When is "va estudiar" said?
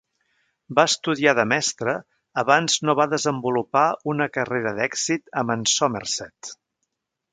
0.77-1.33